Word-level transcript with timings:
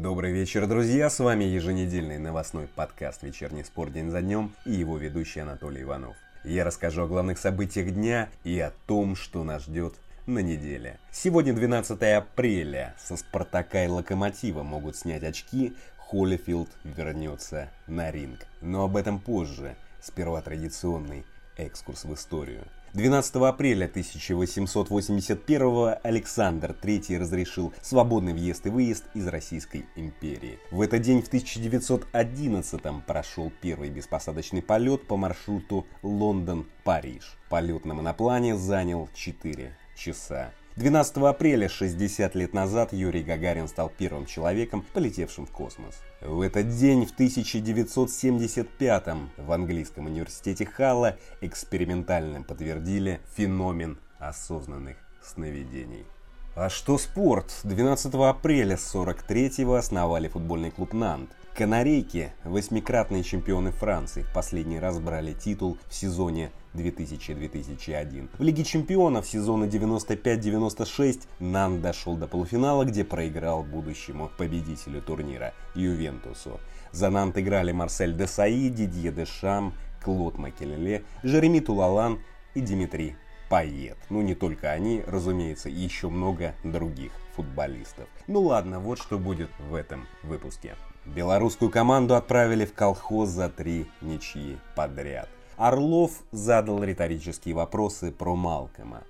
Добрый 0.00 0.32
вечер, 0.32 0.66
друзья! 0.66 1.10
С 1.10 1.18
вами 1.18 1.44
еженедельный 1.44 2.16
новостной 2.16 2.68
подкаст 2.68 3.22
«Вечерний 3.22 3.62
спорт 3.64 3.92
день 3.92 4.08
за 4.08 4.22
днем» 4.22 4.54
и 4.64 4.72
его 4.72 4.96
ведущий 4.96 5.40
Анатолий 5.40 5.82
Иванов. 5.82 6.16
Я 6.42 6.64
расскажу 6.64 7.02
о 7.02 7.06
главных 7.06 7.36
событиях 7.36 7.90
дня 7.90 8.30
и 8.42 8.58
о 8.60 8.72
том, 8.86 9.14
что 9.14 9.44
нас 9.44 9.64
ждет 9.64 9.92
на 10.24 10.38
неделе. 10.38 10.98
Сегодня 11.12 11.52
12 11.52 12.00
апреля. 12.14 12.94
Со 12.98 13.18
«Спартака» 13.18 13.84
и 13.84 13.88
«Локомотива» 13.88 14.62
могут 14.62 14.96
снять 14.96 15.22
очки. 15.22 15.76
Холлифилд 15.98 16.70
вернется 16.82 17.68
на 17.86 18.10
ринг. 18.10 18.46
Но 18.62 18.84
об 18.84 18.96
этом 18.96 19.20
позже. 19.20 19.76
Сперва 20.00 20.40
традиционный 20.40 21.26
экскурс 21.58 22.06
в 22.06 22.14
историю– 22.14 22.64
12 22.92 23.36
апреля 23.36 23.84
1881 23.84 25.94
Александр 26.02 26.76
III 26.82 27.18
разрешил 27.18 27.72
свободный 27.82 28.32
въезд 28.32 28.66
и 28.66 28.70
выезд 28.70 29.04
из 29.14 29.28
Российской 29.28 29.86
империи. 29.94 30.58
В 30.72 30.80
этот 30.80 31.02
день 31.02 31.22
в 31.22 31.28
1911 31.28 32.80
прошел 33.06 33.52
первый 33.60 33.90
беспосадочный 33.90 34.60
полет 34.60 35.06
по 35.06 35.16
маршруту 35.16 35.86
Лондон-Париж. 36.02 37.36
Полет 37.48 37.84
на 37.84 37.94
моноплане 37.94 38.56
занял 38.56 39.08
4 39.14 39.72
часа. 39.96 40.50
12 40.76 41.16
апреля 41.18 41.68
60 41.68 42.34
лет 42.36 42.54
назад 42.54 42.92
Юрий 42.92 43.24
Гагарин 43.24 43.66
стал 43.66 43.90
первым 43.96 44.24
человеком, 44.24 44.84
полетевшим 44.94 45.46
в 45.46 45.50
космос. 45.50 46.00
В 46.20 46.40
этот 46.40 46.68
день, 46.68 47.06
в 47.06 47.12
1975 47.12 49.06
в 49.36 49.52
английском 49.52 50.06
университете 50.06 50.64
Халла 50.64 51.16
экспериментально 51.40 52.42
подтвердили 52.42 53.20
феномен 53.36 53.98
осознанных 54.18 54.96
сновидений. 55.22 56.06
А 56.54 56.68
что 56.68 56.98
спорт? 56.98 57.52
12 57.64 58.14
апреля 58.14 58.76
43-го 58.76 59.74
основали 59.74 60.28
футбольный 60.28 60.70
клуб 60.70 60.92
«Нант». 60.92 61.30
Канарейки, 61.54 62.32
восьмикратные 62.44 63.24
чемпионы 63.24 63.72
Франции, 63.72 64.22
в 64.22 64.32
последний 64.32 64.78
раз 64.78 65.00
брали 65.00 65.32
титул 65.32 65.78
в 65.88 65.94
сезоне 65.94 66.52
2000-2001. 66.74 68.28
В 68.38 68.42
Лиге 68.42 68.64
чемпионов 68.64 69.26
сезона 69.26 69.64
95-96 69.64 71.22
Нан 71.38 71.80
дошел 71.80 72.16
до 72.16 72.26
полуфинала, 72.26 72.84
где 72.84 73.04
проиграл 73.04 73.62
будущему 73.62 74.30
победителю 74.36 75.02
турнира 75.02 75.54
Ювентусу. 75.74 76.60
За 76.92 77.10
Нант 77.10 77.38
играли 77.38 77.72
Марсель 77.72 78.16
Десаи, 78.16 78.68
Дидье 78.68 79.12
Дешам, 79.12 79.74
Клод 80.02 80.38
Макелеле, 80.38 81.04
Жереми 81.22 81.60
Тулалан 81.60 82.20
и 82.54 82.60
Димитрий 82.60 83.16
Пайет. 83.48 83.98
Ну 84.08 84.22
не 84.22 84.34
только 84.34 84.70
они, 84.70 85.02
разумеется, 85.06 85.68
и 85.68 85.74
еще 85.74 86.08
много 86.08 86.54
других 86.64 87.12
футболистов. 87.34 88.08
Ну 88.26 88.42
ладно, 88.42 88.80
вот 88.80 88.98
что 88.98 89.18
будет 89.18 89.50
в 89.58 89.74
этом 89.74 90.06
выпуске. 90.22 90.76
Белорусскую 91.06 91.70
команду 91.70 92.14
отправили 92.14 92.64
в 92.64 92.74
колхоз 92.74 93.30
за 93.30 93.48
три 93.48 93.86
ничьи 94.00 94.58
подряд. 94.76 95.28
Орлов 95.60 96.22
задал 96.32 96.82
риторические 96.82 97.54
вопросы 97.54 98.12
про 98.12 98.34
Малкома. 98.34 99.02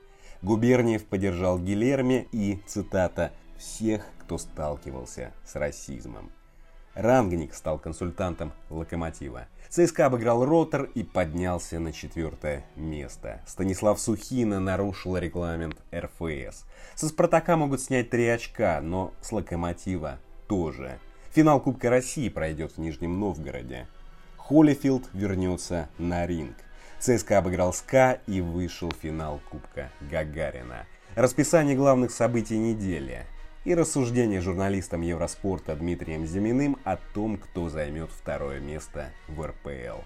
Губерниев 0.43 1.05
поддержал 1.05 1.61
Гилерми 1.61 2.27
и, 2.33 2.61
цитата, 2.67 3.31
«всех, 3.57 4.05
кто 4.19 4.37
сталкивался 4.37 5.33
с 5.47 5.55
расизмом». 5.55 6.33
Рангник 6.95 7.55
стал 7.55 7.79
консультантом 7.79 8.53
«Локомотива». 8.69 9.47
ЦСКА 9.69 10.07
обыграл 10.07 10.45
«Ротор» 10.45 10.91
и 10.93 11.05
поднялся 11.05 11.79
на 11.79 11.93
четвертое 11.93 12.65
место. 12.75 13.41
Станислав 13.47 14.01
Сухина 14.01 14.59
нарушил 14.59 15.17
регламент 15.19 15.77
РФС. 15.95 16.65
Со 16.97 17.09
«Спартака» 17.09 17.57
могут 17.57 17.81
снять 17.81 18.11
три 18.11 18.27
очка, 18.27 18.81
но 18.81 19.13
с 19.21 19.31
«Локомотива» 19.31 20.19
тоже. 20.49 20.99
Финал 21.31 21.61
Кубка 21.61 21.91
России 21.91 22.29
пройдет 22.29 22.73
в 22.73 22.79
Нижнем 22.79 23.21
Новгороде. 23.21 23.87
Холлифилд 24.51 25.09
вернется 25.13 25.89
на 25.97 26.27
ринг. 26.27 26.57
ЦСКА 26.99 27.39
обыграл 27.39 27.73
СКА 27.73 28.19
и 28.27 28.41
вышел 28.41 28.91
в 28.91 29.01
финал 29.01 29.41
Кубка 29.49 29.93
Гагарина. 30.11 30.87
Расписание 31.15 31.77
главных 31.77 32.11
событий 32.11 32.59
недели 32.59 33.27
и 33.65 33.77
рассуждение 33.77 34.41
журналистом 34.41 35.03
Евроспорта 35.03 35.77
Дмитрием 35.77 36.27
Зиминым 36.27 36.79
о 36.83 36.97
том, 36.97 37.37
кто 37.37 37.69
займет 37.69 38.11
второе 38.11 38.59
место 38.59 39.11
в 39.29 39.41
РПЛ. 39.41 40.03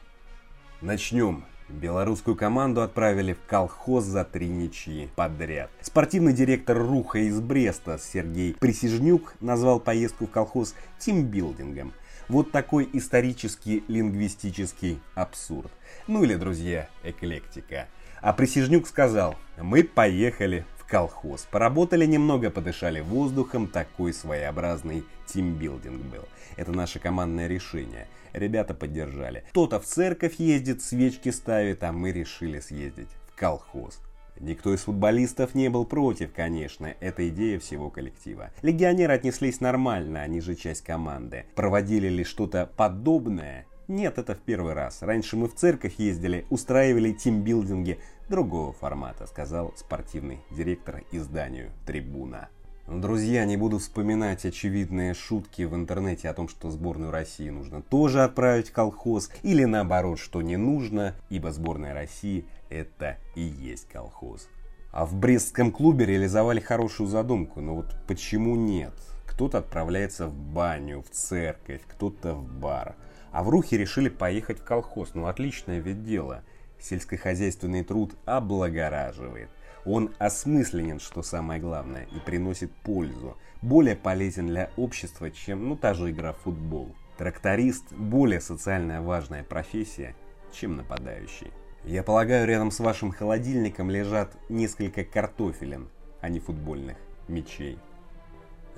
Начнем. 0.83 1.47
Белорусскую 1.71 2.37
команду 2.37 2.83
отправили 2.83 3.33
в 3.33 3.41
колхоз 3.47 4.05
за 4.05 4.25
три 4.25 4.49
ничьи 4.49 5.09
подряд. 5.17 5.71
Спортивный 5.81 6.35
директор 6.35 6.77
Руха 6.77 7.21
из 7.21 7.41
Бреста 7.41 7.99
Сергей 7.99 8.53
Присяжнюк 8.53 9.37
назвал 9.41 9.81
поездку 9.81 10.27
в 10.27 10.31
колхоз 10.31 10.75
тимбилдингом– 10.99 11.95
вот 12.29 12.53
такой 12.53 12.89
исторический 12.93 13.85
лингвистический 13.89 15.01
абсурд. 15.15 15.71
Ну 16.07 16.25
или, 16.25 16.35
друзья, 16.35 16.89
эклектика. 17.03 17.89
А 18.21 18.33
Присяжнюк 18.33 18.87
сказал, 18.87 19.37
мы 19.59 19.85
поехали 19.85 20.65
в 20.79 20.87
колхоз. 20.87 21.47
Поработали 21.51 22.07
немного, 22.07 22.51
подышали 22.51 23.01
воздухом, 23.01 23.69
такой 23.69 24.13
своеобразный 24.13 25.05
тимбилдинг 25.27 26.03
был. 26.07 26.25
Это 26.57 26.73
наше 26.73 26.99
командное 26.99 27.49
решение. 27.49 28.09
Ребята 28.33 28.75
поддержали. 28.75 29.45
Кто-то 29.51 29.79
в 29.79 29.85
церковь 29.85 30.37
ездит, 30.39 30.83
свечки 30.83 31.31
ставит, 31.31 31.83
а 31.85 31.93
мы 31.93 32.13
решили 32.13 32.61
съездить 32.61 33.11
в 33.29 33.37
колхоз. 33.39 34.01
Никто 34.41 34.75
из 34.75 34.81
футболистов 34.81 35.55
не 35.55 35.69
был 35.69 35.85
против, 35.85 36.33
конечно, 36.33 36.95
это 37.01 37.29
идея 37.29 37.59
всего 37.59 37.91
коллектива. 37.91 38.51
Легионеры 38.63 39.13
отнеслись 39.15 39.61
нормально, 39.61 40.23
они 40.23 40.41
же 40.41 40.55
часть 40.55 40.83
команды. 40.83 41.47
Проводили 41.55 42.09
ли 42.09 42.25
что-то 42.25 42.69
подобное? 42.77 43.67
Нет, 43.87 44.19
это 44.19 44.35
в 44.35 44.41
первый 44.41 44.73
раз. 44.73 45.03
Раньше 45.03 45.37
мы 45.37 45.47
в 45.47 45.55
церковь 45.55 45.95
ездили, 45.99 46.47
устраивали 46.51 47.13
тимбилдинги 47.13 47.99
другого 48.29 48.73
формата, 48.73 49.27
сказал 49.27 49.75
спортивный 49.77 50.41
директор 50.51 51.03
изданию 51.13 51.71
«Трибуна». 51.87 52.49
Друзья, 52.87 53.47
не 53.47 53.57
буду 53.57 53.79
вспоминать 53.79 54.45
очевидные 54.45 55.15
шутки 55.15 55.63
в 55.63 55.75
интернете 55.75 56.29
о 56.29 56.35
том, 56.35 56.51
что 56.51 56.71
сборную 56.71 57.11
России 57.11 57.49
нужно 57.49 57.81
тоже 57.81 58.23
отправить 58.23 58.69
в 58.69 58.73
колхоз, 58.73 59.31
или 59.43 59.65
наоборот, 59.65 60.19
что 60.19 60.43
не 60.43 60.59
нужно, 60.59 61.15
ибо 61.31 61.51
сборная 61.51 61.95
России 61.95 62.45
это 62.75 63.19
и 63.35 63.41
есть 63.41 63.89
колхоз. 63.89 64.49
А 64.91 65.07
в 65.07 65.15
Брестском 65.15 65.73
клубе 65.73 66.07
реализовали 66.07 66.61
хорошую 66.61 67.09
задумку, 67.09 67.61
но 67.61 67.77
вот 67.77 67.97
почему 68.07 68.57
нет? 68.57 68.95
Кто-то 69.27 69.59
отправляется 69.59 70.29
в 70.29 70.35
баню, 70.35 71.03
в 71.03 71.11
церковь, 71.11 71.83
кто-то 71.87 72.35
в 72.35 72.49
бар. 72.49 72.95
А 73.33 73.43
в 73.43 73.49
Рухе 73.49 73.77
решили 73.77 74.09
поехать 74.09 74.61
в 74.61 74.65
колхоз. 74.65 75.15
Ну 75.15 75.27
отличное 75.27 75.81
ведь 75.81 76.05
дело. 76.05 76.45
Сельскохозяйственный 76.79 77.83
труд 77.83 78.15
облагораживает. 78.25 79.49
Он 79.85 80.15
осмысленен, 80.19 81.01
что 81.01 81.23
самое 81.23 81.61
главное, 81.61 82.07
и 82.15 82.21
приносит 82.21 82.71
пользу. 82.71 83.37
Более 83.61 83.97
полезен 83.97 84.47
для 84.47 84.71
общества, 84.77 85.31
чем 85.31 85.69
ну, 85.69 85.77
та 85.77 85.95
же 85.95 86.11
игра 86.11 86.33
в 86.33 86.39
футбол. 86.39 86.95
Тракторист– 87.19 87.85
более 87.93 88.41
социально 88.41 89.03
важная 89.03 89.43
профессия, 89.43 90.15
чем 90.53 90.77
нападающий. 90.77 91.51
Я 91.85 92.03
полагаю, 92.03 92.47
рядом 92.47 92.71
с 92.71 92.81
вашим 92.81 93.13
холодильником 93.13 93.91
лежат 93.91 94.33
несколько 94.49 95.05
картофелин, 95.05 95.91
а 96.23 96.31
не 96.31 96.41
футбольных 96.41 96.97
мячей. 97.29 97.79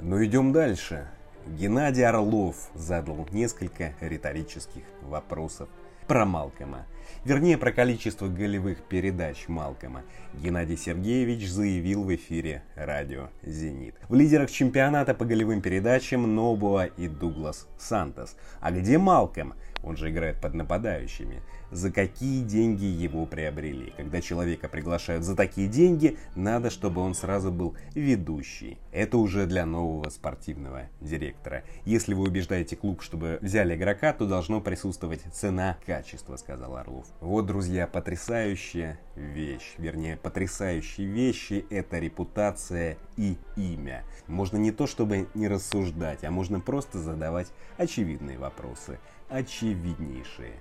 Но 0.01 0.25
идем 0.25 0.53
дальше. 0.53 1.07
Геннадий 1.47 2.05
Орлов 2.05 2.57
задал 2.75 3.29
несколько 3.31 3.95
риторических 4.01 4.83
вопросов 5.03 5.69
про 6.09 6.25
Малкома. 6.25 6.87
Вернее, 7.25 7.57
про 7.59 7.71
количество 7.71 8.27
голевых 8.27 8.83
передач 8.83 9.47
Малкома. 9.47 10.03
Геннадий 10.35 10.77
Сергеевич 10.77 11.49
заявил 11.49 12.03
в 12.03 12.13
эфире 12.15 12.65
радио 12.75 13.29
«Зенит». 13.43 13.95
В 14.09 14.15
лидерах 14.15 14.51
чемпионата 14.51 15.15
по 15.15 15.25
голевым 15.25 15.63
передачам 15.63 16.35
Нобуа 16.35 16.87
и 16.87 17.07
Дуглас 17.07 17.69
Сантос. 17.79 18.37
А 18.61 18.73
где 18.73 18.99
Малком? 18.99 19.55
Он 19.85 19.97
же 19.97 20.11
играет 20.11 20.41
под 20.41 20.55
нападающими 20.55 21.43
за 21.71 21.91
какие 21.91 22.43
деньги 22.43 22.85
его 22.85 23.27
приобрели. 23.27 23.93
Когда 23.97 24.21
человека 24.21 24.69
приглашают 24.69 25.25
за 25.25 25.37
такие 25.37 25.69
деньги, 25.69 26.19
надо, 26.35 26.71
чтобы 26.71 27.01
он 27.01 27.15
сразу 27.15 27.51
был 27.51 27.77
ведущий. 27.95 28.79
Это 28.93 29.19
уже 29.19 29.47
для 29.47 29.67
нового 29.67 30.09
спортивного 30.11 30.89
директора. 31.01 31.65
Если 31.85 32.15
вы 32.15 32.25
убеждаете 32.25 32.77
клуб, 32.77 33.03
чтобы 33.03 33.39
взяли 33.41 33.75
игрока, 33.77 34.13
то 34.13 34.27
должно 34.27 34.61
присутствовать 34.61 35.23
цена-качество, 35.33 36.37
сказал 36.37 36.77
Орлов. 36.77 37.07
Вот, 37.21 37.47
друзья, 37.47 37.87
потрясающая 37.87 38.99
вещь. 39.15 39.75
Вернее, 39.79 40.17
потрясающие 40.17 41.07
вещи– 41.07 41.65
это 41.71 41.99
репутация 41.99 42.97
и 43.17 43.37
имя. 43.57 44.05
Можно 44.27 44.57
не 44.57 44.73
то, 44.73 44.87
чтобы 44.87 45.29
не 45.35 45.49
рассуждать, 45.49 46.25
а 46.25 46.31
можно 46.31 46.61
просто 46.61 46.99
задавать 46.99 47.49
очевидные 47.77 48.39
вопросы. 48.39 48.99
Очевиднейшие 49.29 50.53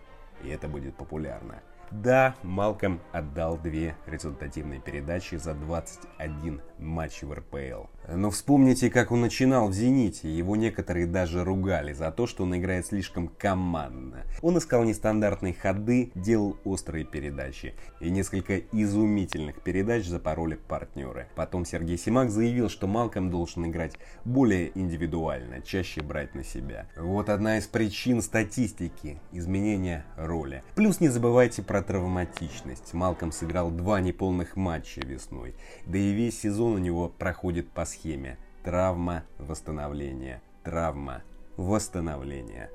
и 0.43 0.49
это 0.49 0.67
будет 0.67 0.95
популярно. 0.95 1.61
Да, 1.91 2.35
Малком 2.43 2.99
отдал 3.11 3.57
две 3.57 3.95
результативные 4.05 4.79
передачи 4.81 5.35
за 5.35 5.53
21 5.53 6.61
матч 6.79 7.21
в 7.21 7.31
РПЛ. 7.31 7.85
Но 8.07 8.29
вспомните, 8.29 8.89
как 8.89 9.11
он 9.11 9.21
начинал 9.21 9.69
в 9.69 9.73
«Зените». 9.73 10.29
Его 10.29 10.55
некоторые 10.55 11.07
даже 11.07 11.43
ругали 11.43 11.93
за 11.93 12.11
то, 12.11 12.27
что 12.27 12.43
он 12.43 12.55
играет 12.55 12.85
слишком 12.85 13.27
командно. 13.27 14.23
Он 14.41 14.57
искал 14.57 14.83
нестандартные 14.83 15.53
ходы, 15.53 16.11
делал 16.15 16.57
острые 16.63 17.05
передачи. 17.05 17.73
И 17.99 18.09
несколько 18.09 18.57
изумительных 18.57 19.61
передач 19.61 20.05
запороли 20.05 20.55
партнеры. 20.55 21.27
Потом 21.35 21.65
Сергей 21.65 21.97
Симак 21.97 22.29
заявил, 22.29 22.69
что 22.69 22.87
Малком 22.87 23.29
должен 23.29 23.65
играть 23.65 23.93
более 24.23 24.77
индивидуально, 24.77 25.61
чаще 25.61 26.01
брать 26.01 26.35
на 26.35 26.43
себя. 26.43 26.87
Вот 26.97 27.29
одна 27.29 27.57
из 27.57 27.67
причин 27.67 28.21
статистики– 28.21 29.19
изменения 29.31 30.05
роли. 30.17 30.63
Плюс 30.75 30.99
не 30.99 31.09
забывайте 31.09 31.63
про 31.63 31.81
травматичность. 31.81 32.93
Малком 32.93 33.31
сыграл 33.31 33.71
два 33.71 33.99
неполных 33.99 34.55
матча 34.55 35.01
весной. 35.01 35.55
Да 35.85 35.97
и 35.97 36.11
весь 36.11 36.39
сезон 36.39 36.73
у 36.73 36.77
него 36.77 37.09
проходит 37.09 37.69
по 37.71 37.85
схеме 37.95 38.37
травма, 38.63 39.23
восстановление, 39.37 40.41
травма, 40.63 41.23
восстановление. 41.55 42.69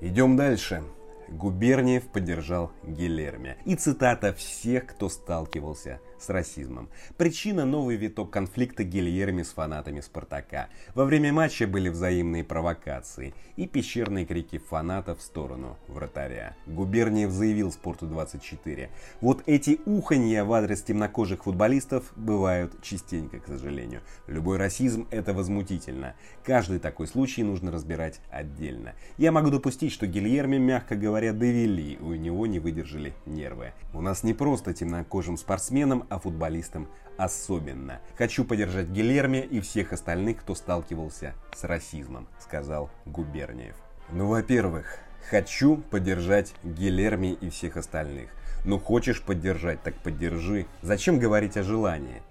Идем 0.00 0.36
дальше. 0.36 0.82
Губерниев 1.28 2.06
поддержал 2.08 2.72
Гилерми. 2.82 3.56
И 3.64 3.76
цитата 3.76 4.34
всех, 4.34 4.86
кто 4.86 5.08
сталкивался 5.08 6.00
с 6.18 6.30
расизмом. 6.30 6.88
Причина– 7.16 7.64
новый 7.66 7.96
виток 7.96 8.30
конфликта 8.30 8.84
Гильерми 8.84 9.42
с 9.42 9.50
фанатами 9.50 10.00
Спартака. 10.00 10.68
Во 10.94 11.04
время 11.04 11.32
матча 11.32 11.66
были 11.66 11.88
взаимные 11.88 12.44
провокации 12.44 13.34
и 13.56 13.66
пещерные 13.66 14.26
крики 14.26 14.58
фанатов 14.58 15.18
в 15.18 15.22
сторону 15.22 15.76
вратаря. 15.88 16.56
Губерниев 16.66 17.30
заявил 17.30 17.72
Спорту-24. 17.72 18.88
Вот 19.20 19.42
эти 19.46 19.80
уханья 19.86 20.44
в 20.44 20.52
адрес 20.52 20.82
темнокожих 20.82 21.44
футболистов 21.44 22.12
бывают 22.16 22.80
частенько, 22.82 23.38
к 23.38 23.46
сожалению. 23.46 24.00
Любой 24.26 24.58
расизм– 24.58 25.06
это 25.10 25.32
возмутительно. 25.32 26.14
Каждый 26.44 26.78
такой 26.78 27.06
случай 27.06 27.42
нужно 27.42 27.70
разбирать 27.70 28.20
отдельно. 28.30 28.94
Я 29.18 29.32
могу 29.32 29.50
допустить, 29.50 29.92
что 29.92 30.06
Гильерми, 30.06 30.58
мягко 30.58 30.96
говоря, 30.96 31.32
довели, 31.32 31.98
у 32.00 32.14
него 32.14 32.46
не 32.46 32.58
выдержали 32.58 33.14
нервы. 33.26 33.72
У 33.92 34.00
нас 34.00 34.22
не 34.22 34.34
просто 34.34 34.74
темнокожим 34.74 35.36
спортсменам, 35.36 36.06
а 36.14 36.18
футболистам 36.20 36.88
особенно. 37.16 38.00
Хочу 38.16 38.44
поддержать 38.44 38.86
Гилерми 38.86 39.38
и 39.38 39.60
всех 39.60 39.92
остальных, 39.92 40.38
кто 40.38 40.54
сталкивался 40.54 41.34
с 41.52 41.64
расизмом, 41.64 42.28
сказал 42.38 42.88
Губерниев. 43.04 43.74
Ну, 44.10 44.28
во-первых, 44.28 44.98
хочу 45.28 45.76
поддержать 45.76 46.54
Гилерми 46.62 47.32
и 47.32 47.50
всех 47.50 47.76
остальных. 47.76 48.30
Ну, 48.64 48.78
хочешь 48.78 49.22
поддержать, 49.22 49.82
так 49.82 49.94
поддержи. 49.96 50.66
Зачем 50.82 51.18
говорить 51.18 51.56
о 51.56 51.64
желании? 51.64 52.22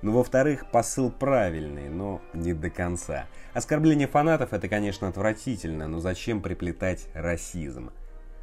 Ну, 0.00 0.12
во-вторых, 0.12 0.70
посыл 0.70 1.10
правильный, 1.10 1.88
но 1.88 2.22
не 2.32 2.54
до 2.54 2.70
конца. 2.70 3.26
Оскорбление 3.52 4.08
фанатов 4.08 4.52
это, 4.52 4.68
конечно, 4.68 5.08
отвратительно, 5.08 5.88
но 5.88 6.00
зачем 6.00 6.40
приплетать 6.40 7.08
расизм? 7.12 7.90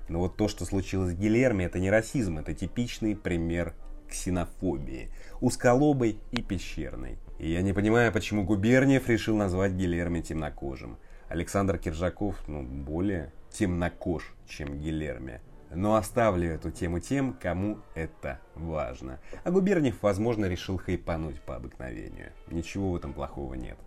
Но 0.07 0.19
вот 0.19 0.36
то, 0.36 0.48
что 0.48 0.66
случилось 0.66 1.12
с 1.12 1.16
Гилерми, 1.16 1.63
это 1.63 1.80
не 1.80 1.89
расизм, 1.89 2.38
это 2.38 2.54
типичный 2.54 3.16
пример 3.16 3.74
ксенофобии, 4.13 5.10
узколобой 5.42 6.19
и 6.31 6.42
пещерной. 6.42 7.18
И 7.39 7.51
я 7.51 7.62
не 7.62 7.74
понимаю, 7.74 8.13
почему 8.13 8.44
Губерниев 8.44 9.10
решил 9.10 9.36
назвать 9.36 9.74
Гилерми 9.74 10.21
темнокожим. 10.21 10.98
Александр 11.27 11.80
Киржаков, 11.80 12.36
ну, 12.48 12.62
более 12.62 13.33
темнокож, 13.51 14.33
чем 14.48 14.80
Гилерми. 14.80 15.42
Но 15.74 15.95
оставлю 15.95 16.51
эту 16.51 16.69
тему 16.69 17.00
тем, 17.00 17.33
кому 17.33 17.80
это 17.95 18.39
важно. 18.54 19.19
А 19.44 19.50
Губерниев, 19.50 19.98
возможно, 20.04 20.45
решил 20.45 20.77
хайпануть 20.77 21.42
по 21.42 21.56
обыкновению. 21.56 22.31
Ничего 22.51 22.92
в 22.92 22.95
этом 22.95 23.13
плохого 23.13 23.56
нет. 23.56 23.77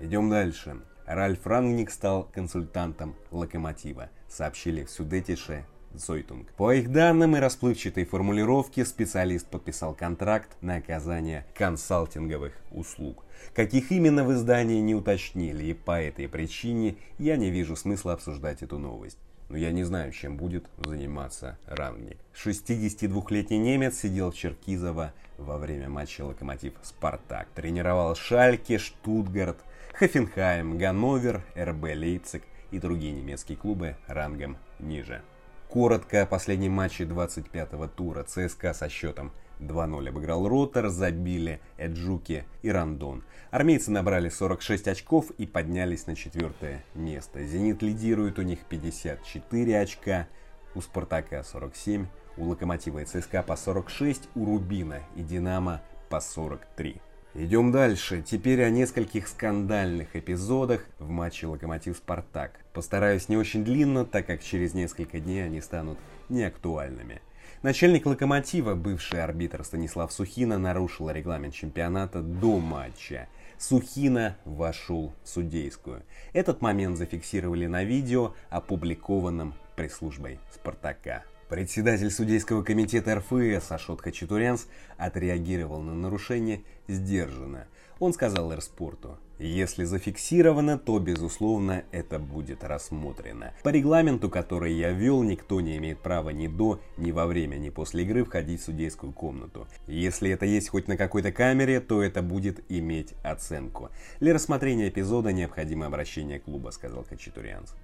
Идем 0.00 0.28
дальше. 0.28 0.80
Ральф 1.06 1.46
Рангник 1.46 1.90
стал 1.90 2.24
консультантом 2.24 3.14
«Локомотива», 3.30 4.10
сообщили 4.28 4.84
в 4.84 4.90
Судетише 4.90 5.64
Зойтунг. 5.94 6.50
По 6.52 6.72
их 6.72 6.92
данным 6.92 7.36
и 7.36 7.40
расплывчатой 7.40 8.04
формулировке, 8.04 8.84
специалист 8.84 9.46
подписал 9.46 9.94
контракт 9.94 10.56
на 10.60 10.76
оказание 10.76 11.46
консалтинговых 11.54 12.54
услуг. 12.70 13.24
Каких 13.54 13.90
именно 13.92 14.24
в 14.24 14.32
издании 14.32 14.80
не 14.80 14.94
уточнили, 14.94 15.64
и 15.64 15.74
по 15.74 16.00
этой 16.00 16.28
причине 16.28 16.96
я 17.18 17.36
не 17.36 17.50
вижу 17.50 17.76
смысла 17.76 18.12
обсуждать 18.12 18.62
эту 18.62 18.78
новость. 18.78 19.18
Но 19.48 19.56
я 19.56 19.72
не 19.72 19.82
знаю, 19.84 20.12
чем 20.12 20.36
будет 20.36 20.66
заниматься 20.76 21.58
Рангник. 21.66 22.18
62-летний 22.34 23.58
немец 23.58 23.98
сидел 23.98 24.30
в 24.30 24.36
Черкизово 24.36 25.14
во 25.38 25.56
время 25.56 25.88
матча 25.88 26.22
«Локомотив-Спартак». 26.22 27.48
Тренировал 27.54 28.14
Шальке, 28.14 28.78
Штутгарт, 28.78 29.58
Хофенхайм, 29.94 30.76
Ганновер, 30.76 31.42
РБ 31.56 31.84
Лейпциг 31.94 32.42
и 32.70 32.78
другие 32.78 33.12
немецкие 33.12 33.56
клубы 33.56 33.96
рангом 34.06 34.58
ниже. 34.78 35.22
Коротко 35.68 36.22
о 36.22 36.26
последнем 36.26 36.72
матче 36.72 37.04
25-го 37.04 37.88
тура 37.88 38.22
ЦСКА 38.22 38.72
со 38.72 38.88
счетом 38.88 39.32
2-0 39.60 40.08
обыграл 40.08 40.48
Ротор, 40.48 40.88
забили 40.88 41.60
Эджуки 41.76 42.46
и 42.62 42.70
Рандон. 42.70 43.22
Армейцы 43.50 43.90
набрали 43.90 44.30
46 44.30 44.88
очков 44.88 45.30
и 45.32 45.46
поднялись 45.46 46.06
на 46.06 46.16
четвертое 46.16 46.84
место. 46.94 47.44
Зенит 47.44 47.82
лидирует, 47.82 48.38
у 48.38 48.42
них 48.42 48.60
54 48.60 49.80
очка, 49.80 50.26
у 50.74 50.80
Спартака 50.80 51.42
47, 51.42 52.06
у 52.38 52.44
Локомотива 52.44 53.00
и 53.00 53.04
ЦСКА 53.04 53.42
по 53.42 53.54
46, 53.54 54.30
у 54.36 54.46
Рубина 54.46 55.02
и 55.16 55.22
Динамо 55.22 55.82
по 56.08 56.20
43. 56.20 56.98
Идем 57.34 57.70
дальше. 57.70 58.22
Теперь 58.22 58.62
о 58.64 58.70
нескольких 58.70 59.28
скандальных 59.28 60.16
эпизодах 60.16 60.86
в 60.98 61.10
матче 61.10 61.46
Локомотив-Спартак. 61.46 62.52
Постараюсь 62.72 63.28
не 63.28 63.36
очень 63.36 63.64
длинно, 63.64 64.06
так 64.06 64.26
как 64.26 64.42
через 64.42 64.72
несколько 64.72 65.20
дней 65.20 65.44
они 65.44 65.60
станут 65.60 65.98
неактуальными. 66.30 67.20
Начальник 67.62 68.06
Локомотива, 68.06 68.74
бывший 68.74 69.22
арбитр 69.22 69.62
Станислав 69.62 70.10
Сухина, 70.12 70.58
нарушил 70.58 71.10
регламент 71.10 71.54
чемпионата 71.54 72.22
до 72.22 72.60
матча. 72.60 73.28
Сухина 73.58 74.36
вошел 74.44 75.12
в 75.22 75.28
судейскую. 75.28 76.04
Этот 76.32 76.62
момент 76.62 76.96
зафиксировали 76.96 77.66
на 77.66 77.84
видео, 77.84 78.34
опубликованном 78.48 79.54
пресс-службой 79.76 80.38
Спартака. 80.54 81.24
Председатель 81.48 82.10
судейского 82.10 82.62
комитета 82.62 83.14
РФС 83.14 83.72
Ашот 83.72 84.02
Хачатурянс 84.02 84.66
отреагировал 84.98 85.80
на 85.80 85.94
нарушение 85.94 86.62
сдержанно. 86.88 87.66
Он 88.00 88.12
сказал 88.12 88.52
Эрспорту, 88.52 89.18
если 89.38 89.84
зафиксировано, 89.84 90.78
то, 90.78 90.98
безусловно, 90.98 91.84
это 91.90 92.18
будет 92.18 92.64
рассмотрено. 92.64 93.54
По 93.62 93.70
регламенту, 93.70 94.28
который 94.28 94.74
я 94.74 94.90
ввел, 94.90 95.22
никто 95.22 95.60
не 95.60 95.78
имеет 95.78 96.00
права 96.00 96.30
ни 96.30 96.48
до, 96.48 96.80
ни 96.96 97.12
во 97.12 97.26
время, 97.26 97.56
ни 97.56 97.70
после 97.70 98.02
игры 98.02 98.24
входить 98.24 98.60
в 98.60 98.64
судейскую 98.64 99.12
комнату. 99.12 99.66
Если 99.86 100.30
это 100.30 100.44
есть 100.44 100.68
хоть 100.68 100.86
на 100.86 100.96
какой-то 100.96 101.32
камере, 101.32 101.80
то 101.80 102.02
это 102.02 102.20
будет 102.20 102.64
иметь 102.68 103.14
оценку. 103.22 103.90
Для 104.20 104.34
рассмотрения 104.34 104.88
эпизода 104.88 105.32
необходимо 105.32 105.86
обращение 105.86 106.40
клуба, 106.40 106.70
сказал 106.70 107.04
Хачатурянс. 107.04 107.74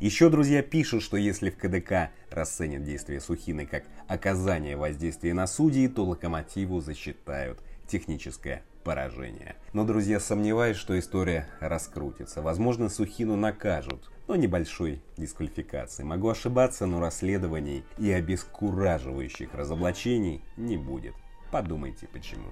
Еще 0.00 0.28
друзья 0.28 0.62
пишут, 0.62 1.02
что 1.02 1.16
если 1.16 1.50
в 1.50 1.56
КДК 1.56 2.10
расценят 2.30 2.82
действия 2.82 3.20
Сухины 3.20 3.64
как 3.64 3.84
оказание 4.08 4.76
воздействия 4.76 5.34
на 5.34 5.46
судьи, 5.46 5.86
то 5.88 6.04
Локомотиву 6.04 6.80
засчитают 6.80 7.60
техническое 7.86 8.62
поражение. 8.82 9.56
Но, 9.72 9.84
друзья, 9.84 10.18
сомневаюсь, 10.18 10.76
что 10.76 10.98
история 10.98 11.48
раскрутится. 11.60 12.42
Возможно, 12.42 12.88
Сухину 12.88 13.36
накажут, 13.36 14.10
но 14.26 14.34
небольшой 14.34 15.00
дисквалификации. 15.16 16.02
Могу 16.02 16.28
ошибаться, 16.28 16.86
но 16.86 17.00
расследований 17.00 17.84
и 17.98 18.10
обескураживающих 18.10 19.54
разоблачений 19.54 20.42
не 20.56 20.76
будет. 20.76 21.14
Подумайте, 21.50 22.08
почему. 22.12 22.48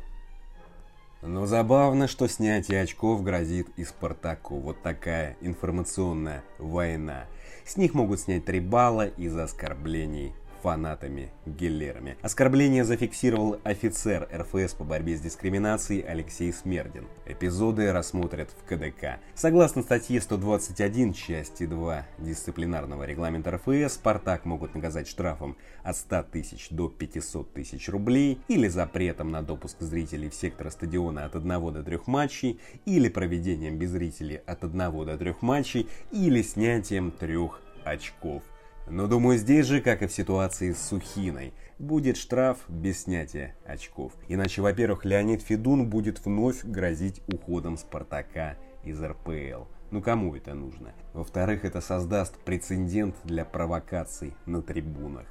Но 1.22 1.46
забавно, 1.46 2.08
что 2.08 2.26
снятие 2.26 2.82
очков 2.82 3.22
грозит 3.22 3.68
и 3.76 3.84
Спартаку. 3.84 4.58
Вот 4.58 4.82
такая 4.82 5.36
информационная 5.40 6.42
война. 6.58 7.26
С 7.64 7.76
них 7.76 7.94
могут 7.94 8.18
снять 8.18 8.44
3 8.44 8.58
балла 8.58 9.06
из-за 9.06 9.44
оскорблений 9.44 10.34
фанатами 10.62 11.30
Геллерами. 11.44 12.16
Оскорбление 12.22 12.84
зафиксировал 12.84 13.60
офицер 13.64 14.28
РФС 14.32 14.74
по 14.74 14.84
борьбе 14.84 15.16
с 15.16 15.20
дискриминацией 15.20 16.02
Алексей 16.02 16.52
Смердин. 16.52 17.06
Эпизоды 17.26 17.92
рассмотрят 17.92 18.50
в 18.50 18.64
КДК. 18.64 19.18
Согласно 19.34 19.82
статье 19.82 20.20
121 20.20 21.12
части 21.12 21.66
2 21.66 22.06
дисциплинарного 22.18 23.04
регламента 23.04 23.50
РФС, 23.50 23.94
Спартак 23.94 24.44
могут 24.44 24.74
наказать 24.74 25.08
штрафом 25.08 25.56
от 25.82 25.96
100 25.96 26.22
тысяч 26.24 26.68
до 26.70 26.88
500 26.88 27.52
тысяч 27.52 27.88
рублей 27.88 28.38
или 28.48 28.68
запретом 28.68 29.30
на 29.30 29.42
допуск 29.42 29.80
зрителей 29.80 30.30
в 30.30 30.34
сектор 30.34 30.70
стадиона 30.70 31.24
от 31.24 31.34
1 31.34 31.72
до 31.72 31.82
3 31.82 31.98
матчей 32.06 32.60
или 32.84 33.08
проведением 33.08 33.78
без 33.78 33.90
зрителей 33.90 34.36
от 34.46 34.62
1 34.64 34.78
до 34.78 35.18
3 35.18 35.34
матчей 35.40 35.88
или 36.12 36.42
снятием 36.42 37.10
трех 37.10 37.60
очков 37.84 38.42
Но 38.88 39.06
думаю, 39.06 39.38
здесь 39.38 39.66
же, 39.66 39.80
как 39.80 40.02
и 40.02 40.06
в 40.06 40.12
ситуации 40.12 40.72
с 40.72 40.82
Сухиной, 40.88 41.52
будет 41.78 42.16
штраф 42.16 42.58
без 42.68 43.02
снятия 43.02 43.54
очков. 43.64 44.12
Иначе, 44.28 44.62
во-первых, 44.62 45.04
Леонид 45.04 45.42
Федун 45.42 45.88
будет 45.88 46.24
вновь 46.24 46.64
грозить 46.64 47.22
уходом 47.32 47.76
Спартака 47.76 48.56
из 48.84 49.02
РПЛ. 49.02 49.64
Ну 49.90 50.00
кому 50.00 50.34
это 50.34 50.54
нужно? 50.54 50.92
Во-вторых, 51.12 51.64
это 51.64 51.80
создаст 51.80 52.36
прецедент 52.38 53.14
для 53.24 53.44
провокаций 53.44 54.34
на 54.46 54.62
трибунах. 54.62 55.26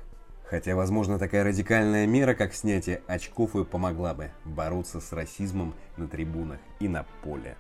Хотя, 0.46 0.76
возможно, 0.76 1.18
такая 1.18 1.44
радикальная 1.44 2.06
мера, 2.06 2.34
как 2.34 2.54
снятие 2.54 3.02
очков, 3.08 3.56
и 3.56 3.64
помогла 3.64 4.14
бы 4.14 4.32
бороться 4.44 5.00
с 5.00 5.14
расизмом 5.14 5.74
на 5.98 6.08
трибунах 6.08 6.60
и 6.80 6.88
на 6.88 7.06
поле. 7.24 7.56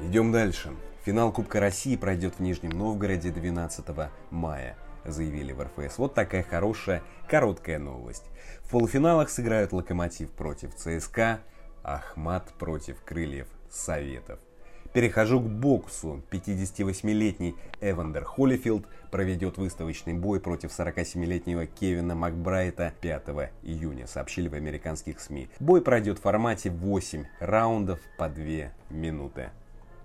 Идем 0.00 0.32
дальше. 0.32 0.72
Финал 1.04 1.30
Кубка 1.32 1.60
России 1.60 1.94
пройдет 1.96 2.36
в 2.38 2.40
Нижнем 2.40 2.70
Новгороде 2.70 3.30
12 3.30 3.84
мая 4.30 4.76
заявили 5.04 5.52
в 5.52 5.62
РФС. 5.62 5.98
Вот 5.98 6.14
такая 6.14 6.42
хорошая, 6.42 7.02
короткая 7.28 7.78
новость. 7.78 8.24
В 8.62 8.70
полуфиналах 8.70 9.30
сыграют 9.30 9.72
Локомотив 9.72 10.30
против 10.30 10.74
ЦСКА, 10.74 11.40
Ахмат 11.82 12.52
против 12.58 13.02
Крыльев 13.04 13.48
Советов. 13.70 14.38
Перехожу 14.92 15.40
к 15.40 15.44
боксу. 15.44 16.22
58-летний 16.30 17.56
Эвандер 17.80 18.24
Холлифилд 18.24 18.86
проведет 19.10 19.56
выставочный 19.56 20.12
бой 20.12 20.38
против 20.38 20.70
47-летнего 20.70 21.66
Кевина 21.66 22.14
Макбрайта 22.14 22.92
5 23.00 23.52
июня, 23.62 24.06
сообщили 24.06 24.48
в 24.48 24.54
американских 24.54 25.20
СМИ. 25.20 25.48
Бой 25.60 25.80
пройдет 25.80 26.18
в 26.18 26.22
формате 26.22 26.68
8 26.70 27.24
раундов 27.40 28.00
по 28.18 28.28
2 28.28 28.72
минуты. 28.90 29.50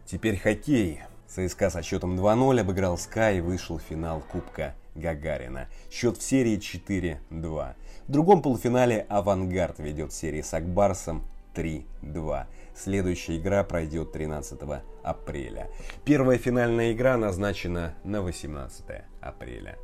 Теперь 0.06 0.38
хоккей. 0.38 1.02
ЦСКА 1.28 1.70
со 1.70 1.82
счетом 1.82 2.18
2-0 2.18 2.62
обыграл 2.62 2.98
СКА 2.98 3.34
и 3.34 3.42
вышел 3.42 3.80
в 3.80 3.82
финал 3.82 4.22
Кубка 4.22 4.74
Гагарина. 4.98 5.70
Счет 5.90 6.18
в 6.18 6.24
серии 6.24 6.58
4-2. 6.58 7.76
В 8.08 8.12
другом 8.12 8.42
полуфинале 8.42 9.06
«Авангард» 9.10 9.80
ведет 9.80 10.12
серии 10.12 10.42
с 10.42 10.54
Акбарсом 10.54 11.24
3-2. 11.56 12.46
Следующая 12.76 13.38
игра 13.38 13.64
пройдет 13.64 14.12
13 14.12 14.60
апреля. 15.04 15.70
Первая 16.06 16.38
финальная 16.38 16.94
игра 16.94 17.18
назначена 17.18 17.96
на 18.04 18.22
18 18.22 18.84
апреля. 19.22 19.78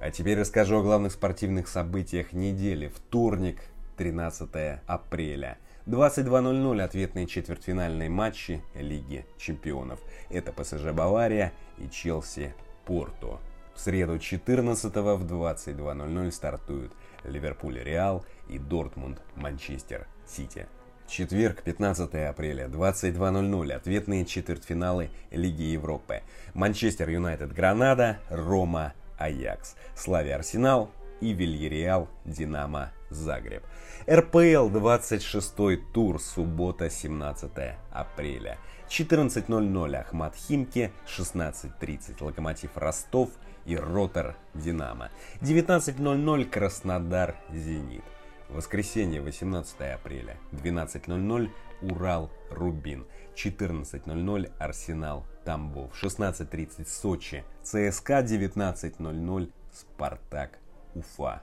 А 0.00 0.10
теперь 0.10 0.38
расскажу 0.38 0.78
о 0.78 0.82
главных 0.82 1.12
спортивных 1.12 1.68
событиях 1.68 2.32
недели. 2.32 2.88
Вторник, 2.88 3.60
13 3.96 4.80
апреля. 4.86 5.58
22.00 5.86 6.82
ответные 6.82 7.26
четвертьфинальные 7.26 8.10
матчи 8.10 8.60
Лиги 8.74 9.24
Чемпионов. 9.38 10.00
Это 10.28 10.52
ПСЖ 10.52 10.92
Бавария 10.92 11.52
и 11.78 11.88
Челси 11.88 12.54
Порту. 12.84 13.38
В 13.76 13.80
среду 13.80 14.18
14 14.18 14.84
в 14.84 14.98
22.00 14.98 16.30
стартуют 16.32 16.92
Ливерпуль 17.24 17.78
Реал 17.78 18.24
и 18.48 18.58
Дортмунд 18.58 19.20
Манчестер 19.34 20.06
Сити. 20.26 20.66
Четверг, 21.06 21.62
15 21.62 22.14
апреля, 22.26 22.68
22.00. 22.68 23.72
Ответные 23.72 24.24
четвертьфиналы 24.24 25.10
Лиги 25.30 25.62
Европы. 25.62 26.22
Манчестер 26.54 27.10
Юнайтед 27.10 27.52
Гранада, 27.52 28.18
Рома 28.30 28.94
Аякс. 29.18 29.76
Славия 29.94 30.36
Арсенал 30.36 30.90
и 31.20 31.34
Вильяреал 31.34 32.08
Динамо 32.24 32.92
Загреб. 33.10 33.62
РПЛ 34.10 34.68
26 34.70 35.92
тур, 35.92 36.20
суббота 36.20 36.88
17 36.88 37.50
апреля. 37.92 38.58
14.00 38.88 39.96
Ахмат 39.96 40.34
Химки, 40.34 40.92
16.30 41.06 42.22
Локомотив 42.22 42.70
Ростов, 42.76 43.30
и 43.66 43.76
Ротор 43.76 44.36
Динамо. 44.54 45.10
19.00 45.42 46.44
Краснодар 46.46 47.36
Зенит. 47.52 48.04
Воскресенье 48.48 49.20
18 49.20 49.80
апреля. 49.94 50.36
12.00 50.52 51.50
Урал 51.82 52.30
Рубин. 52.50 53.06
14.00 53.34 54.52
Арсенал 54.58 55.26
Тамбов. 55.44 55.92
16.30 56.02 56.86
Сочи. 56.88 57.44
ЦСКА 57.62 58.20
19.00 58.20 59.52
Спартак 59.72 60.58
Уфа. 60.94 61.42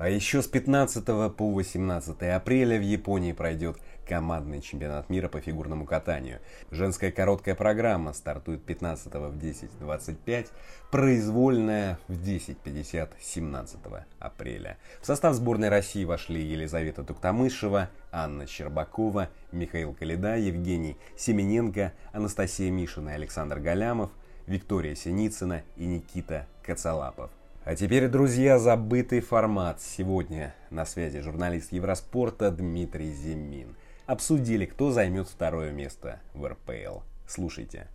А 0.00 0.08
еще 0.08 0.40
с 0.40 0.46
15 0.46 1.04
по 1.36 1.50
18 1.52 2.22
апреля 2.22 2.78
в 2.78 2.82
Японии 2.82 3.32
пройдет 3.32 3.76
командный 4.08 4.62
чемпионат 4.62 5.10
мира 5.10 5.28
по 5.28 5.42
фигурному 5.42 5.84
катанию. 5.84 6.40
Женская 6.70 7.12
короткая 7.12 7.54
программа 7.54 8.14
стартует 8.14 8.64
15 8.64 9.12
в 9.12 9.36
10.25, 9.36 10.46
произвольная 10.90 11.98
в 12.08 12.14
10.50 12.14 13.10
17 13.20 13.78
апреля. 14.18 14.78
В 15.02 15.06
состав 15.06 15.34
сборной 15.34 15.68
России 15.68 16.06
вошли 16.06 16.42
Елизавета 16.42 17.04
Туктамышева, 17.04 17.90
Анна 18.10 18.46
Щербакова, 18.46 19.28
Михаил 19.52 19.92
Калида, 19.92 20.38
Евгений 20.38 20.96
Семененко, 21.18 21.92
Анастасия 22.14 22.70
Мишина 22.70 23.10
и 23.10 23.16
Александр 23.16 23.58
Галямов, 23.58 24.10
Виктория 24.46 24.94
Синицына 24.94 25.62
и 25.76 25.84
Никита 25.84 26.46
Кацалапов. 26.62 27.30
А 27.70 27.76
теперь, 27.76 28.08
друзья, 28.08 28.58
забытый 28.58 29.20
формат. 29.20 29.80
Сегодня 29.80 30.56
на 30.70 30.84
связи 30.84 31.20
журналист 31.20 31.70
Евроспорта 31.70 32.50
Дмитрий 32.50 33.12
Зимин 33.12 33.76
обсудили, 34.06 34.66
кто 34.66 34.90
займет 34.90 35.28
второе 35.28 35.70
место 35.70 36.20
в 36.34 36.48
РПЛ. 36.48 37.02
Слушайте. 37.28 37.86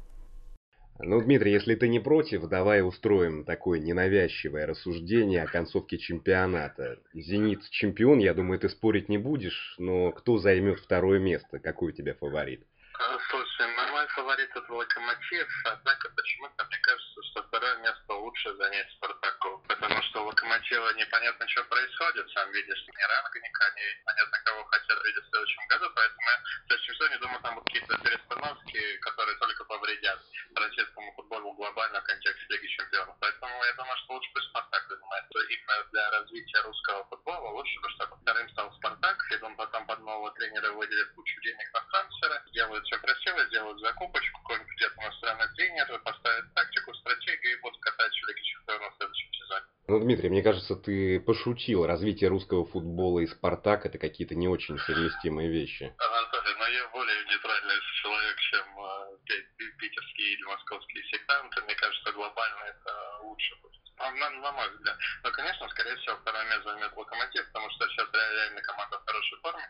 Ну, 1.00 1.22
Дмитрий, 1.22 1.52
если 1.52 1.76
ты 1.76 1.90
не 1.90 2.00
против, 2.00 2.48
давай 2.48 2.88
устроим 2.88 3.44
такое 3.44 3.82
ненавязчивое 3.82 4.66
рассуждение 4.66 5.44
о 5.44 5.48
концовке 5.48 5.98
чемпионата. 5.98 6.98
«Зенит» 7.14 7.70
чемпион, 7.70 8.20
я 8.20 8.34
думаю, 8.34 8.60
ты 8.60 8.70
спорить 8.70 9.10
не 9.10 9.18
будешь, 9.18 9.76
но 9.78 10.14
кто 10.14 10.38
займет 10.38 10.80
второе 10.80 11.20
место? 11.20 11.60
Какой 11.60 11.92
у 11.92 11.92
тебя 11.94 12.14
фаворит? 12.14 12.66
А, 12.98 13.18
слушай, 13.30 13.68
мой 14.06 14.14
фаворит 14.14 14.50
это 14.56 14.74
Локомотив, 14.74 15.48
однако 15.66 16.10
почему-то 16.10 16.66
мне 16.66 16.78
кажется, 16.78 17.24
что 17.32 17.44
второе 17.44 17.76
место 17.78 18.14
лучше 18.14 18.54
занять 18.56 18.92
Спартаку, 18.92 19.64
потому 19.68 20.02
что 20.04 20.22
у 20.22 20.26
Локомотива 20.28 20.94
непонятно, 20.94 21.48
что 21.48 21.64
происходит, 21.64 22.30
сам 22.32 22.52
видишь, 22.52 22.86
ни 22.88 23.02
ранга, 23.02 23.40
ни 23.40 23.50
коней, 23.50 24.04
понятно, 24.06 24.38
кого 24.46 24.64
хотят 24.66 25.04
видеть 25.04 25.24
в 25.24 25.30
следующем 25.30 25.68
году, 25.70 25.92
поэтому 25.96 26.22
я 26.22 26.38
в 26.38 26.68
следующем 26.68 26.94
сезоне 26.94 27.18
думаю, 27.18 27.42
там 27.42 27.56
будут 27.56 27.68
какие-то 27.68 27.98
перестановки, 27.98 28.98
которые 28.98 29.38
только 29.38 29.64
повредят 29.66 30.20
российскому 30.56 31.12
футболу 31.14 31.54
глобально 31.54 32.02
в 32.02 32.04
контексте 32.04 32.46
Лиги 32.50 32.68
Чемпионов. 32.68 33.16
Поэтому 33.20 33.64
я 33.64 33.74
думаю, 33.74 33.98
что 33.98 34.14
лучше 34.14 34.30
пусть 34.34 34.48
Спартак 34.50 34.88
занимается. 34.88 35.40
Именно 35.40 35.84
для 35.92 36.12
развития 36.12 36.62
русского 36.62 37.04
футбола 37.06 37.50
лучше 37.52 37.80
бы, 37.82 37.90
чтобы 37.92 38.16
вторым 38.22 38.50
стал 38.50 38.72
Спартак, 38.74 39.18
и 39.32 39.44
он 39.44 39.56
потом 39.56 39.86
под 39.86 40.00
нового 40.00 40.32
тренера 40.34 40.72
выделит 40.72 41.14
кучу 41.16 41.42
денег 41.42 41.74
на 41.74 41.82
трансферы, 41.82 42.42
делает 42.54 42.84
все 42.86 42.98
красиво, 42.98 43.46
сделают 43.46 43.80
закупочку, 43.96 44.42
какой-нибудь 44.42 44.76
где-то 44.76 44.96
иностранный 45.02 45.48
тренер, 45.56 46.00
поставит 46.04 46.54
тактику, 46.54 46.94
стратегию 46.96 47.58
и 47.58 47.62
будут 47.62 47.80
катать 47.80 48.12
в 48.12 48.28
Лиге 48.28 48.42
Чемпионов 48.44 48.94
в 48.94 48.98
следующем 48.98 49.34
сезоне. 49.34 49.66
Ну, 49.88 50.00
Дмитрий, 50.00 50.30
мне 50.30 50.44
кажется, 50.44 50.76
ты 50.76 51.20
пошутил. 51.20 51.86
Развитие 51.86 52.30
русского 52.30 52.66
футбола 52.66 53.20
и 53.20 53.28
Спартак 53.28 53.86
это 53.86 53.98
какие-то 53.98 54.36
не 54.36 54.48
очень 54.48 54.78
совместимые 54.80 55.50
вещи. 55.50 55.94
Анатолий, 55.98 56.56
но 56.58 56.68
я 56.68 56.88
более 56.90 57.26
нейтральный 57.26 57.76
человек, 58.02 58.38
чем 58.40 58.66
э, 58.80 59.42
питерские 59.80 60.34
или 60.34 60.44
московские 60.44 61.04
сектанты. 61.06 61.62
Мне 61.62 61.76
кажется, 61.76 62.12
глобально 62.12 62.64
это 62.64 63.20
лучше 63.22 63.56
будет. 63.62 63.76
На, 63.98 64.30
на 64.30 64.52
мой 64.52 64.70
взгляд. 64.72 64.98
Но, 65.24 65.32
конечно, 65.32 65.70
скорее 65.70 65.96
всего, 65.98 66.18
второе 66.18 66.44
место 66.46 66.70
займет 66.70 66.92
Локомотив, 66.98 67.48
потому 67.48 67.70
что 67.70 67.88
сейчас 67.88 68.10
реально 68.14 68.62
команда 68.62 69.00
в 69.00 69.06
хорошей 69.06 69.40
форме, 69.40 69.64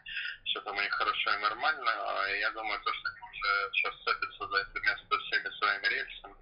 все 0.45 0.61
там 0.61 0.75
у 0.75 0.81
них 0.81 0.91
хорошо 0.91 1.33
и 1.33 1.41
нормально. 1.41 1.91
А 1.91 2.27
я 2.29 2.49
думаю, 2.51 2.81
то, 2.81 2.91
что 2.91 3.09
они 3.09 3.24
уже 3.45 3.69
сейчас 3.73 3.93
цепятся 4.03 4.47
за 4.47 4.57
это 4.57 4.79
место 4.79 5.19
всеми 5.19 5.49
своими 5.57 5.93
рельсами 5.93 6.33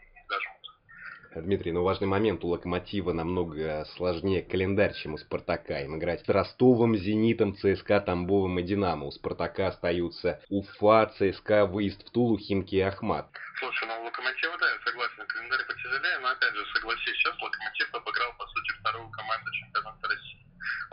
и. 1.35 1.41
Дмитрий, 1.41 1.71
но 1.71 1.83
важный 1.83 2.07
момент, 2.07 2.43
у 2.43 2.49
Локомотива 2.49 3.11
намного 3.11 3.85
сложнее 3.95 4.43
календарь, 4.43 4.93
чем 4.93 5.15
у 5.15 5.17
Спартака. 5.17 5.81
Им 5.81 5.97
играть 5.97 6.23
с 6.23 6.29
Ростовом, 6.29 6.95
Зенитом, 6.95 7.55
ЦСКА, 7.55 8.01
Тамбовым 8.01 8.59
и 8.59 8.63
Динамо. 8.63 9.07
У 9.07 9.11
Спартака 9.11 9.69
остаются 9.69 10.43
Уфа, 10.49 11.11
ЦСКА, 11.17 11.65
выезд 11.65 12.07
в 12.07 12.11
Тулу, 12.11 12.37
Химки 12.37 12.75
и 12.75 12.81
Ахмат. 12.81 13.27
Слушай, 13.57 13.87
ну 13.87 14.01
у 14.01 14.05
Локомотива, 14.05 14.57
да, 14.59 14.69
я 14.69 14.77
согласен, 14.85 15.25
календарь 15.25 15.65
потяжелее, 15.65 16.19
но 16.19 16.29
опять 16.29 16.53
же, 16.53 16.65
согласись, 16.71 17.15
сейчас 17.17 17.33
Локомотив 17.41 17.95
обыграл, 17.95 18.33
по 18.37 18.45
сути, 18.45 18.71
вторую 18.79 19.09
команду 19.09 19.51
чемпионата 19.53 20.07
России. 20.07 20.42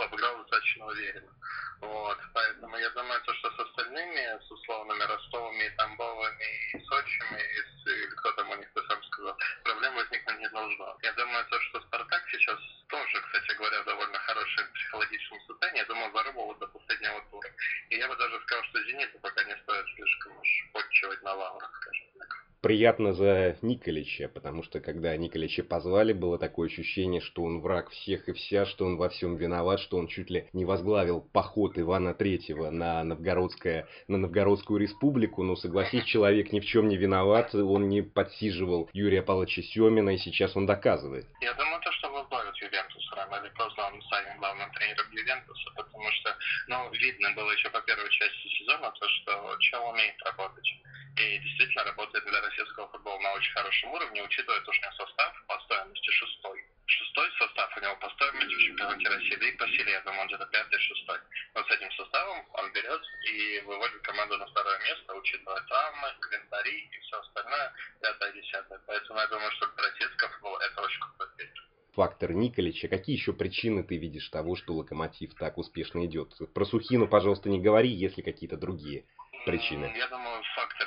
Обыграл 0.01 0.39
достаточно 0.39 0.87
уверенно. 0.87 1.33
Вот, 1.81 2.19
поэтому 2.35 2.77
я 2.77 2.91
думаю, 2.91 3.21
то, 3.23 3.35
что 3.35 3.51
с 3.51 3.59
остальными, 3.61 4.39
с 4.47 4.51
условными 4.51 5.03
Ростовами, 5.03 5.75
Тамбовыми 5.77 6.75
и 6.75 6.85
Сочими, 6.85 7.41
или 7.41 8.07
кто 8.17 8.33
там 8.33 8.51
у 8.51 8.57
них, 8.57 8.69
ты 8.75 8.83
сам 8.89 9.03
сказал, 9.05 9.37
проблем 9.65 9.95
возникнуть 9.95 10.39
не 10.39 10.49
должно. 10.49 10.99
Я 11.03 11.13
думаю, 11.13 11.45
то, 11.47 11.61
что 11.61 11.81
Спартак 11.81 12.23
сейчас 12.31 12.59
тоже, 12.89 13.21
кстати 13.21 13.57
говоря, 13.57 13.83
в 13.83 13.87
довольно 13.87 14.19
хорошем 14.19 14.65
психологическом 14.75 15.41
состоянии, 15.47 15.81
я 15.81 15.87
думаю, 15.87 16.13
заработал 16.13 16.55
до 16.57 16.67
последнего 16.67 17.21
тура. 17.31 17.51
И 17.91 17.97
я 17.97 18.09
бы 18.09 18.17
даже 18.17 18.41
сказал, 18.43 18.65
что 18.65 18.83
Зениту 18.85 19.19
пока 19.21 19.45
не 19.45 19.57
стоит 19.57 19.87
слишком 19.95 20.39
уж 20.39 20.49
подчивать 20.73 21.23
на 21.23 21.35
лаврах, 21.35 21.71
скажем 21.83 22.07
так. 22.19 22.45
Приятно 22.81 23.13
за 23.13 23.59
Николича, 23.61 24.29
потому 24.29 24.63
что 24.63 24.81
когда 24.81 25.15
Николича 25.15 25.63
позвали, 25.63 26.15
было 26.15 26.39
такое 26.39 26.71
ощущение, 26.71 27.21
что 27.21 27.43
он 27.43 27.61
враг 27.61 27.91
всех 27.91 28.27
и 28.31 28.33
вся, 28.33 28.65
что 28.65 28.87
он 28.87 28.97
во 28.97 29.11
всем 29.11 29.37
виноват, 29.37 29.81
что 29.81 29.99
он 29.99 30.09
чуть 30.09 30.31
ли 30.31 30.49
не 30.55 30.65
возглавил 30.65 31.21
поход 31.21 31.79
Ивана 31.79 32.15
Третьего 32.15 32.71
на, 32.71 33.05
Новгородское, 33.05 33.87
на 34.09 34.17
Новгородскую 34.17 34.81
республику. 34.81 35.43
Но, 35.43 35.57
согласись, 35.57 36.05
человек 36.05 36.53
ни 36.53 36.61
в 36.61 36.65
чем 36.65 36.89
не 36.89 36.97
виноват, 36.97 37.55
он 37.55 37.91
не 37.91 38.01
подсиживал 38.01 38.89
Юрия 38.95 39.21
Павловича 39.21 39.61
Семина, 39.61 40.15
и 40.15 40.17
сейчас 40.17 40.57
он 40.57 40.65
доказывает. 40.65 41.27
Я 41.43 41.53
думаю, 41.53 41.83
то, 41.83 41.93
что 41.93 42.09
возглавит 42.09 42.57
Ювентус 42.57 43.13
рано 43.15 43.45
или 43.45 43.53
поздно, 43.59 43.91
он 43.93 44.01
станет 44.01 44.39
главным 44.39 44.71
тренером 44.73 45.05
Ювентуса, 45.13 45.71
потому 45.77 46.11
что, 46.13 46.35
ну, 46.69 46.91
видно 46.93 47.31
было 47.37 47.51
еще 47.51 47.69
по 47.69 47.83
первой 47.83 48.09
части 48.09 48.49
сезона, 48.59 48.91
то, 48.99 49.07
что 49.07 49.57
чел 49.59 49.87
умеет 49.91 50.17
работать. 50.25 50.69
И 51.17 51.39
действительно 51.39 51.85
работает 51.85 52.25
для 52.25 52.41
российского 52.41 52.89
футбола 52.89 53.19
на 53.21 53.30
очень 53.41 53.53
хорошем 53.53 53.91
уровне, 53.93 54.23
учитывая 54.23 54.61
то, 54.61 54.73
что 54.73 54.87
у 54.87 54.91
него 54.91 55.07
состав 55.07 55.45
по 55.49 55.59
стоимости 55.65 56.11
шестой. 56.11 56.65
Шестой 56.87 57.29
состав 57.39 57.77
у 57.77 57.81
него 57.81 57.97
по 57.97 58.11
стоимости 58.11 58.55
в 58.55 58.61
чемпионате 58.61 59.09
России, 59.09 59.37
да 59.37 59.47
и 59.49 59.57
по 59.57 59.67
силе, 59.69 59.93
я 59.93 60.01
думаю, 60.03 60.21
он 60.21 60.27
где-то 60.29 60.47
пятый, 60.47 60.79
шестой. 60.79 61.19
Но 61.55 61.65
с 61.65 61.71
этим 61.71 61.91
составом 61.93 62.47
он 62.53 62.73
берет 62.73 63.03
и 63.33 63.61
выводит 63.61 64.03
команду 64.03 64.37
на 64.37 64.47
второе 64.47 64.79
место, 64.81 65.15
учитывая 65.15 65.63
травмы, 65.63 66.09
календари 66.21 66.81
и 66.93 66.99
все 67.01 67.19
остальное, 67.19 67.73
пятое, 68.03 68.33
десятое. 68.33 68.81
Поэтому 68.87 69.19
я 69.21 69.27
думаю, 69.29 69.51
что 69.53 69.67
для 69.69 69.85
российского 69.85 70.31
футбола 70.33 70.61
это 70.61 70.83
очень 70.83 71.01
крутой 71.01 71.29
тренер 71.37 71.65
фактор 71.93 72.33
Николича. 72.33 72.89
Какие 72.89 73.17
еще 73.17 73.33
причины 73.33 73.83
ты 73.83 73.97
видишь 73.97 74.29
того, 74.29 74.57
что 74.57 74.73
Локомотив 74.75 75.35
так 75.35 75.59
успешно 75.59 76.07
идет? 76.07 76.33
Про 76.55 76.65
Сухину, 76.65 77.09
пожалуйста, 77.09 77.51
не 77.51 77.61
говори, 77.61 77.91
если 77.91 78.23
какие-то 78.23 78.57
другие 78.57 79.05
причины. 79.45 79.93
Я 79.97 80.09
думаю, 80.09 80.43
фактор 80.55 80.80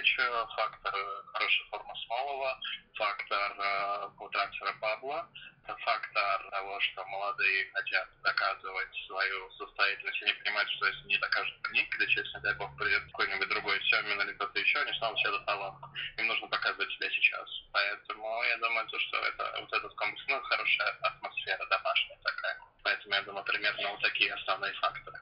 Николича, 0.00 0.46
фактор 0.56 0.94
э, 0.94 1.22
хорошей 1.34 1.66
формы 1.68 1.94
Смолова, 2.06 2.58
фактор 2.94 3.54
э, 3.58 4.08
трансфера 4.32 4.72
Пабла, 4.80 5.28
фактор 5.66 6.50
того, 6.50 6.80
что 6.80 7.04
молодые 7.04 7.70
хотят 7.72 8.08
доказывать 8.22 8.88
свою 9.06 9.50
состоятельность 9.52 10.22
не 10.22 10.32
понимают, 10.32 10.70
что 10.70 10.86
если 10.86 11.06
не 11.06 11.18
докажут 11.18 11.54
Николич, 11.72 12.16
если, 12.16 12.38
дай 12.38 12.54
бог, 12.54 12.74
придет 12.78 13.04
какой-нибудь 13.12 13.48
другой 13.48 13.78
Семин 13.84 14.20
или 14.22 14.32
кто-то 14.32 14.58
еще, 14.58 14.78
они 14.80 14.92
снова 14.94 15.16
сядут 15.18 15.46
на 15.46 15.54
лавку. 15.56 15.90
Им 16.16 16.26
нужно 16.28 16.48
показывать 16.48 16.90
себя 16.92 17.10
сейчас. 17.10 17.48
Поэтому 17.72 18.42
я 18.44 18.56
думаю, 18.56 18.86
то, 18.88 18.98
что 18.98 19.18
это 19.18 19.56
вот 19.60 19.72
этот 19.72 19.94
комплекс, 19.96 20.24
ну, 20.28 20.40
хорошая 20.42 20.96
атмосфера 21.02 21.66
домашняя 21.66 22.18
такая. 22.24 22.58
Поэтому 22.84 23.14
я 23.14 23.22
думаю, 23.22 23.44
примерно 23.44 23.90
вот 23.90 24.00
такие 24.00 24.32
основные 24.32 24.72
факторы. 24.74 25.19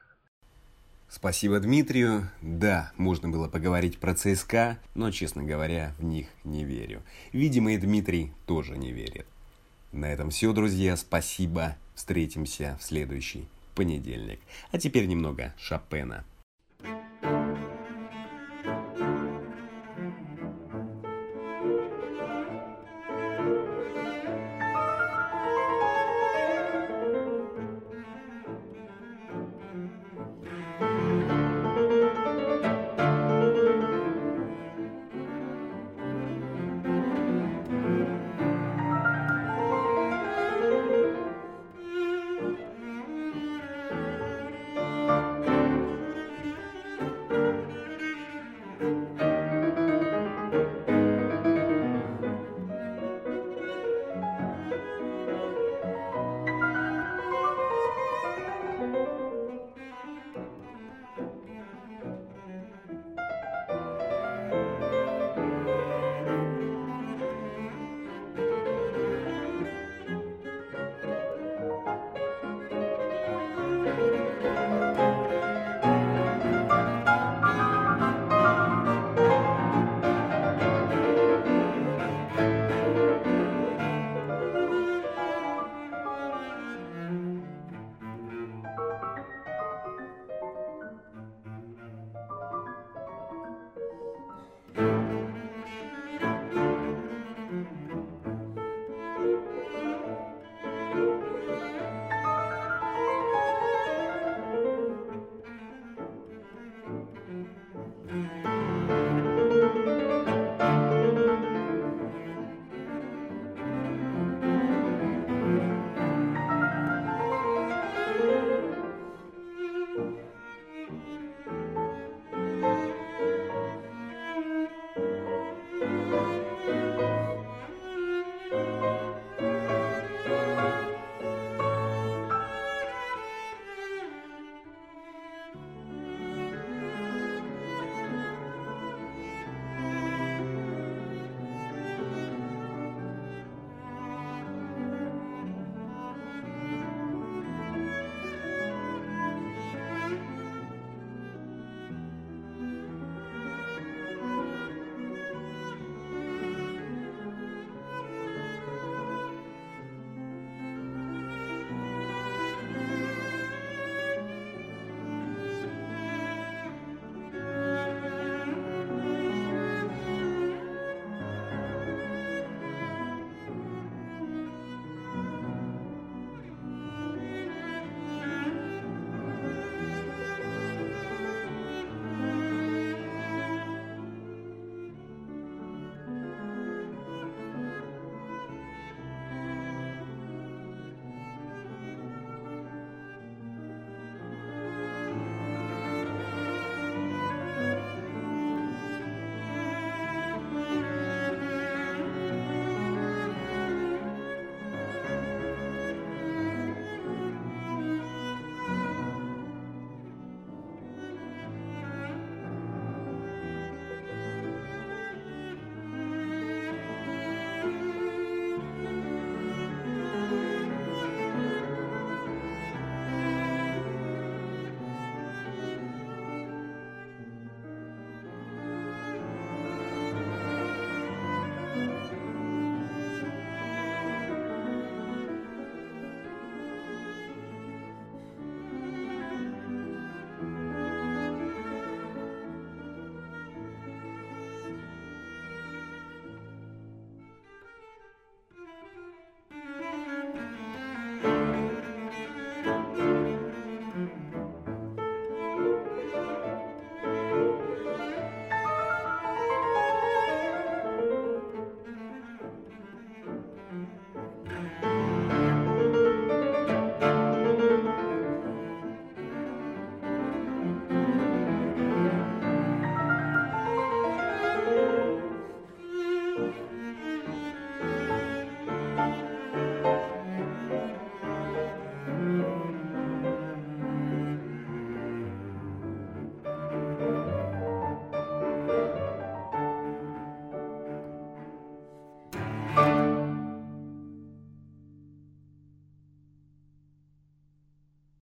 Спасибо 1.11 1.59
Дмитрию. 1.59 2.29
Да, 2.43 2.91
можно 2.95 3.29
было 3.29 3.47
поговорить 3.47 3.97
про 3.97 4.13
ЦСКА, 4.13 4.77
но, 4.93 5.09
честно 5.09 5.41
говоря, 5.41 5.95
в 5.97 6.03
них 6.03 6.27
не 6.43 6.63
верю. 6.63 7.01
Видимо, 7.33 7.73
и 7.73 7.77
Дмитрий 7.77 8.31
тоже 8.45 8.77
не 8.77 8.91
верит. 8.91 9.25
На 9.91 10.05
этом 10.05 10.29
все, 10.29 10.53
друзья. 10.53 10.95
Спасибо. 10.95 11.77
Встретимся 11.95 12.77
в 12.79 12.83
следующий 12.83 13.47
понедельник. 13.73 14.39
А 14.71 14.77
теперь 14.77 15.07
немного 15.07 15.55
Шопена. 15.57 16.25